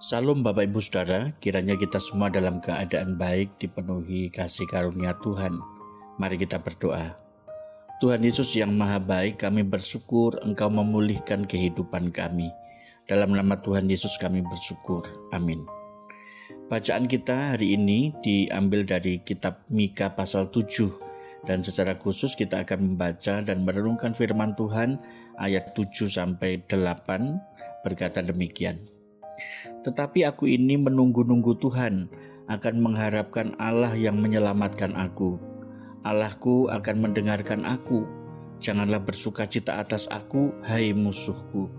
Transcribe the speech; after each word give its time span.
Salam 0.00 0.40
Bapak 0.40 0.64
Ibu 0.64 0.80
Saudara, 0.80 1.28
kiranya 1.44 1.76
kita 1.76 2.00
semua 2.00 2.32
dalam 2.32 2.56
keadaan 2.56 3.20
baik 3.20 3.60
dipenuhi 3.60 4.32
kasih 4.32 4.64
karunia 4.64 5.12
Tuhan. 5.20 5.60
Mari 6.16 6.40
kita 6.40 6.56
berdoa. 6.56 7.20
Tuhan 8.00 8.24
Yesus 8.24 8.56
yang 8.56 8.72
maha 8.80 8.96
baik, 8.96 9.44
kami 9.44 9.60
bersyukur 9.60 10.40
Engkau 10.40 10.72
memulihkan 10.72 11.44
kehidupan 11.44 12.16
kami. 12.16 12.48
Dalam 13.04 13.36
nama 13.36 13.60
Tuhan 13.60 13.92
Yesus 13.92 14.16
kami 14.16 14.40
bersyukur. 14.40 15.04
Amin. 15.36 15.68
Bacaan 16.72 17.04
kita 17.04 17.52
hari 17.52 17.76
ini 17.76 18.16
diambil 18.24 18.88
dari 18.88 19.20
kitab 19.20 19.68
Mika 19.68 20.16
pasal 20.16 20.48
7 20.48 21.44
dan 21.44 21.60
secara 21.60 22.00
khusus 22.00 22.40
kita 22.40 22.64
akan 22.64 22.96
membaca 22.96 23.44
dan 23.44 23.68
merenungkan 23.68 24.16
firman 24.16 24.56
Tuhan 24.56 24.96
ayat 25.36 25.76
7 25.76 26.08
sampai 26.08 26.64
8 26.64 27.84
berkata 27.84 28.24
demikian. 28.24 28.80
Tetapi 29.80 30.28
aku 30.28 30.44
ini 30.44 30.76
menunggu-nunggu 30.76 31.56
Tuhan, 31.56 32.12
akan 32.50 32.74
mengharapkan 32.82 33.54
Allah 33.62 33.94
yang 33.94 34.18
menyelamatkan 34.18 34.92
aku. 34.98 35.38
Allahku 36.02 36.66
akan 36.66 36.96
mendengarkan 37.08 37.62
aku. 37.62 38.02
Janganlah 38.60 39.00
bersuka 39.00 39.48
cita 39.48 39.80
atas 39.80 40.10
aku, 40.10 40.52
hai 40.66 40.92
musuhku. 40.92 41.70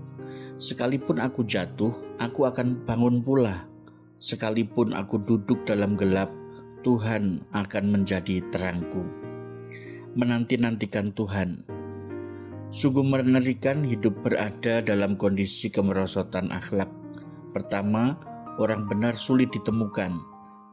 Sekalipun 0.57 1.21
aku 1.21 1.45
jatuh, 1.45 1.93
aku 2.17 2.47
akan 2.47 2.87
bangun 2.87 3.21
pula. 3.21 3.67
Sekalipun 4.17 4.95
aku 4.95 5.21
duduk 5.21 5.61
dalam 5.67 5.93
gelap, 5.93 6.31
Tuhan 6.81 7.45
akan 7.53 7.85
menjadi 7.91 8.41
terangku. 8.49 9.05
Menanti-nantikan 10.17 11.13
Tuhan. 11.13 11.67
Sungguh 12.71 13.03
mengerikan 13.03 13.83
hidup 13.83 14.23
berada 14.23 14.79
dalam 14.79 15.19
kondisi 15.19 15.67
kemerosotan 15.67 16.55
akhlak 16.55 17.00
Pertama, 17.51 18.15
orang 18.59 18.87
benar 18.87 19.15
sulit 19.15 19.51
ditemukan. 19.51 20.15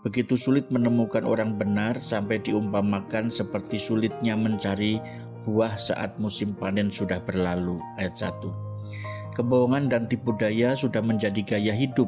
Begitu 0.07 0.39
sulit 0.39 0.71
menemukan 0.71 1.27
orang 1.27 1.59
benar 1.59 1.99
sampai 1.99 2.39
diumpamakan 2.39 3.29
seperti 3.29 3.83
sulitnya 3.83 4.39
mencari 4.39 5.03
buah 5.43 5.75
saat 5.75 6.15
musim 6.23 6.55
panen 6.55 6.87
sudah 6.87 7.19
berlalu. 7.19 7.83
Ayat 7.99 8.15
1. 8.15 9.35
Kebohongan 9.35 9.91
dan 9.91 10.07
tipu 10.07 10.35
daya 10.39 10.79
sudah 10.79 11.03
menjadi 11.03 11.43
gaya 11.43 11.75
hidup. 11.75 12.07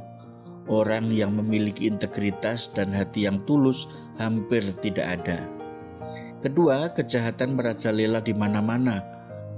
Orang 0.71 1.11
yang 1.11 1.35
memiliki 1.35 1.91
integritas 1.91 2.71
dan 2.71 2.95
hati 2.95 3.27
yang 3.27 3.43
tulus 3.43 3.91
hampir 4.23 4.63
tidak 4.79 5.19
ada. 5.19 5.51
Kedua, 6.41 6.95
kejahatan 6.95 7.59
merajalela 7.59 8.23
di 8.23 8.31
mana-mana, 8.31 9.03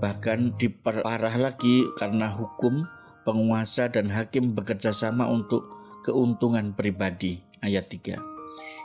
bahkan 0.00 0.56
diperparah 0.56 1.36
lagi 1.36 1.84
karena 2.00 2.32
hukum 2.32 2.82
penguasa 3.22 3.88
dan 3.90 4.10
hakim 4.10 4.54
bekerja 4.54 4.90
sama 4.94 5.26
untuk 5.26 5.66
keuntungan 6.02 6.74
pribadi. 6.74 7.42
Ayat 7.62 7.88
3. 7.88 8.18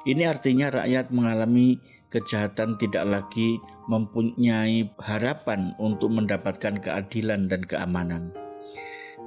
Ini 0.07 0.23
artinya 0.29 0.71
rakyat 0.71 1.11
mengalami 1.11 1.81
kejahatan 2.07 2.79
tidak 2.79 3.03
lagi 3.03 3.59
mempunyai 3.91 4.87
harapan 5.01 5.75
untuk 5.79 6.11
mendapatkan 6.13 6.79
keadilan 6.79 7.51
dan 7.51 7.61
keamanan. 7.63 8.31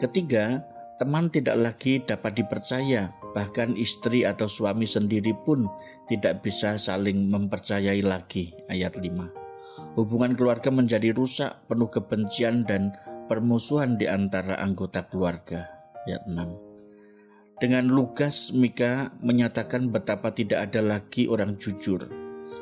Ketiga, 0.00 0.64
teman 0.96 1.28
tidak 1.28 1.56
lagi 1.60 2.00
dapat 2.00 2.40
dipercaya, 2.40 3.12
bahkan 3.36 3.76
istri 3.76 4.24
atau 4.24 4.48
suami 4.48 4.88
sendiri 4.88 5.32
pun 5.44 5.68
tidak 6.08 6.40
bisa 6.44 6.76
saling 6.76 7.28
mempercayai 7.28 8.00
lagi. 8.04 8.52
Ayat 8.68 8.96
5. 8.96 9.96
Hubungan 9.98 10.38
keluarga 10.38 10.70
menjadi 10.70 11.10
rusak, 11.10 11.66
penuh 11.66 11.90
kebencian 11.90 12.62
dan 12.62 12.94
permusuhan 13.30 13.94
di 13.94 14.10
antara 14.10 14.58
anggota 14.58 15.06
keluarga. 15.06 15.70
Ayat 16.02 16.26
6. 16.26 17.62
Dengan 17.62 17.86
lugas 17.86 18.50
Mika 18.50 19.14
menyatakan 19.22 19.94
betapa 19.94 20.34
tidak 20.34 20.66
ada 20.66 20.82
lagi 20.82 21.30
orang 21.30 21.54
jujur. 21.54 22.10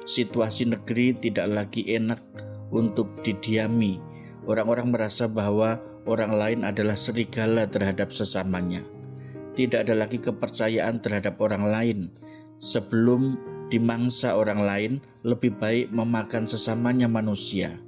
Situasi 0.05 0.69
negeri 0.69 1.17
tidak 1.17 1.49
lagi 1.49 1.89
enak 1.89 2.21
untuk 2.69 3.25
didiami. 3.25 3.97
Orang-orang 4.45 4.93
merasa 4.93 5.25
bahwa 5.25 5.81
orang 6.05 6.37
lain 6.37 6.61
adalah 6.69 7.01
serigala 7.01 7.65
terhadap 7.65 8.13
sesamanya. 8.13 8.85
Tidak 9.57 9.89
ada 9.89 9.97
lagi 9.97 10.21
kepercayaan 10.21 11.01
terhadap 11.01 11.41
orang 11.41 11.65
lain. 11.65 11.99
Sebelum 12.61 13.41
dimangsa 13.73 14.37
orang 14.37 14.61
lain, 14.61 14.93
lebih 15.25 15.57
baik 15.57 15.89
memakan 15.97 16.45
sesamanya 16.45 17.09
manusia. 17.09 17.81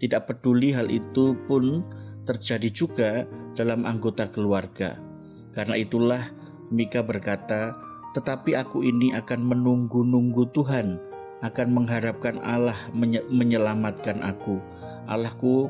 Tidak 0.00 0.26
peduli 0.26 0.74
hal 0.74 0.90
itu 0.90 1.38
pun 1.46 1.84
terjadi 2.22 2.68
juga 2.70 3.10
dalam 3.54 3.84
anggota 3.84 4.30
keluarga. 4.30 4.98
Karena 5.52 5.76
itulah 5.76 6.22
Mika 6.72 7.04
berkata, 7.04 7.76
"Tetapi 8.16 8.56
aku 8.56 8.80
ini 8.80 9.12
akan 9.12 9.44
menunggu-nunggu 9.44 10.48
Tuhan, 10.56 10.96
akan 11.44 11.68
mengharapkan 11.74 12.40
Allah 12.40 12.76
menyelamatkan 13.28 14.24
aku. 14.24 14.56
Allahku 15.10 15.68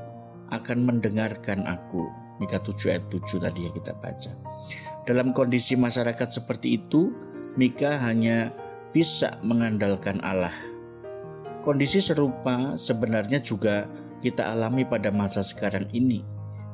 akan 0.54 0.78
mendengarkan 0.86 1.66
aku." 1.66 2.06
Mika 2.38 2.62
7 2.62 2.94
ayat 2.94 3.04
7 3.10 3.42
tadi 3.42 3.66
yang 3.66 3.74
kita 3.74 3.94
baca. 3.98 4.30
Dalam 5.02 5.34
kondisi 5.34 5.74
masyarakat 5.74 6.28
seperti 6.30 6.78
itu, 6.78 7.10
Mika 7.58 7.98
hanya 8.02 8.54
bisa 8.94 9.38
mengandalkan 9.42 10.22
Allah. 10.22 10.54
Kondisi 11.62 12.02
serupa 12.02 12.74
sebenarnya 12.74 13.38
juga 13.38 13.86
kita 14.22 14.50
alami 14.54 14.86
pada 14.86 15.10
masa 15.10 15.42
sekarang 15.42 15.86
ini 15.94 16.31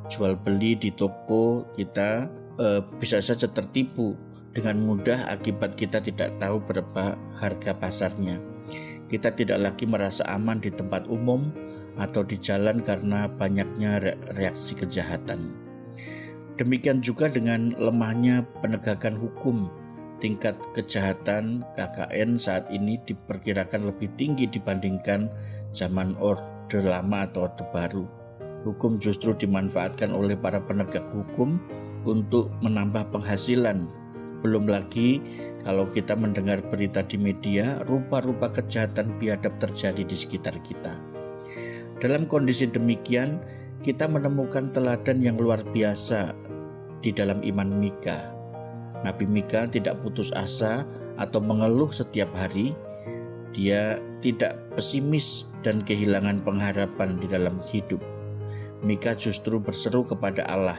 jual 0.08 0.34
beli 0.34 0.74
di 0.74 0.91
toko 0.91 1.69
kita 1.76 2.26
e, 2.56 2.82
bisa 2.98 3.20
saja 3.20 3.46
tertipu 3.46 4.16
dengan 4.56 4.80
mudah 4.80 5.28
akibat 5.28 5.76
kita 5.76 6.00
tidak 6.02 6.34
tahu 6.41 6.58
berapa 6.64 7.14
harga 7.38 7.72
pasarnya. 7.76 8.41
Kita 9.08 9.32
tidak 9.32 9.60
lagi 9.60 9.84
merasa 9.88 10.24
aman 10.28 10.60
di 10.60 10.69
tempat 10.69 11.08
umum 11.08 11.48
atau 11.96 12.24
di 12.24 12.36
jalan 12.36 12.80
karena 12.84 13.28
banyaknya 13.28 14.00
reaksi 14.36 14.76
kejahatan. 14.76 15.52
Demikian 16.58 16.98
juga 17.00 17.30
dengan 17.30 17.72
lemahnya 17.78 18.42
penegakan 18.60 19.14
hukum. 19.14 19.70
Tingkat 20.19 20.58
kejahatan 20.75 21.62
KKN 21.78 22.34
saat 22.34 22.66
ini 22.75 22.98
diperkirakan 23.06 23.86
lebih 23.86 24.10
tinggi 24.19 24.50
dibandingkan 24.50 25.30
zaman 25.70 26.19
Orde 26.19 26.82
Lama 26.82 27.30
atau 27.30 27.46
Orde 27.46 27.62
Baru 27.70 28.19
hukum 28.66 28.98
justru 28.98 29.34
dimanfaatkan 29.34 30.10
oleh 30.10 30.34
para 30.34 30.58
penegak 30.62 31.06
hukum 31.14 31.58
untuk 32.06 32.50
menambah 32.62 33.10
penghasilan. 33.14 33.86
Belum 34.38 34.70
lagi 34.70 35.19
kalau 35.66 35.91
kita 35.91 36.14
mendengar 36.14 36.62
berita 36.70 37.02
di 37.02 37.19
media, 37.19 37.82
rupa-rupa 37.91 38.50
kejahatan 38.54 39.19
biadab 39.19 39.58
terjadi 39.58 40.02
di 40.06 40.16
sekitar 40.16 40.54
kita. 40.62 40.94
Dalam 41.98 42.30
kondisi 42.30 42.70
demikian, 42.70 43.42
kita 43.82 44.06
menemukan 44.06 44.70
teladan 44.70 45.19
yang 45.19 45.34
luar 45.34 45.58
biasa 45.75 46.34
di 47.02 47.10
dalam 47.10 47.42
iman 47.42 47.82
Mika. 47.82 48.30
Nabi 49.02 49.26
Mika 49.26 49.66
tidak 49.70 49.98
putus 50.02 50.30
asa 50.34 50.86
atau 51.19 51.42
mengeluh 51.42 51.90
setiap 51.90 52.30
hari. 52.34 52.75
Dia 53.54 53.98
tidak 54.22 54.58
pesimis 54.78 55.50
dan 55.66 55.82
kehilangan 55.82 56.42
pengharapan 56.46 57.19
di 57.19 57.26
dalam 57.26 57.58
hidup 57.70 57.98
Mika 58.82 59.14
justru 59.18 59.58
berseru 59.58 60.06
kepada 60.06 60.46
Allah. 60.46 60.78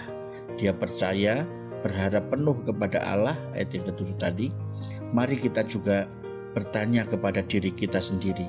Dia 0.55 0.71
percaya, 0.71 1.43
berharap 1.83 2.31
penuh 2.31 2.55
kepada 2.63 2.99
Allah, 3.03 3.35
ayat 3.55 3.75
yang 3.75 3.85
ketujuh 3.91 4.17
tadi. 4.19 4.47
Mari 5.11 5.39
kita 5.39 5.63
juga 5.67 6.07
bertanya 6.55 7.05
kepada 7.05 7.43
diri 7.45 7.71
kita 7.71 8.01
sendiri, 8.01 8.45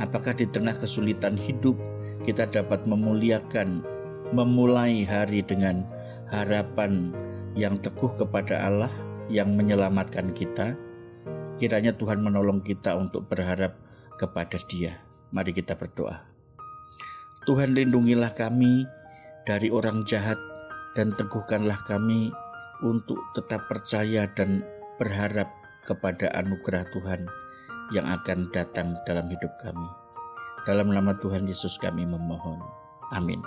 apakah 0.00 0.32
di 0.32 0.48
tengah 0.48 0.76
kesulitan 0.76 1.36
hidup 1.36 1.76
kita 2.22 2.46
dapat 2.48 2.86
memuliakan, 2.86 3.82
memulai 4.30 5.04
hari 5.04 5.42
dengan 5.44 5.84
harapan 6.30 7.12
yang 7.58 7.76
teguh 7.82 8.16
kepada 8.16 8.56
Allah 8.64 8.92
yang 9.28 9.52
menyelamatkan 9.52 10.32
kita. 10.32 10.78
Kiranya 11.60 11.92
Tuhan 11.94 12.24
menolong 12.24 12.64
kita 12.64 12.96
untuk 12.96 13.28
berharap 13.28 13.76
kepada 14.16 14.56
Dia. 14.66 14.98
Mari 15.30 15.52
kita 15.52 15.76
berdoa. 15.76 16.31
Tuhan 17.42 17.74
lindungilah 17.74 18.30
kami 18.38 18.86
dari 19.42 19.66
orang 19.74 20.06
jahat 20.06 20.38
dan 20.94 21.10
teguhkanlah 21.18 21.78
kami 21.90 22.30
untuk 22.86 23.18
tetap 23.34 23.66
percaya 23.66 24.30
dan 24.38 24.62
berharap 25.02 25.50
kepada 25.82 26.30
anugerah 26.38 26.86
Tuhan 26.94 27.26
yang 27.90 28.06
akan 28.06 28.46
datang 28.54 28.94
dalam 29.02 29.26
hidup 29.26 29.50
kami. 29.58 29.88
Dalam 30.62 30.94
nama 30.94 31.18
Tuhan 31.18 31.42
Yesus 31.42 31.74
kami 31.82 32.06
memohon. 32.06 32.62
Amin. 33.10 33.42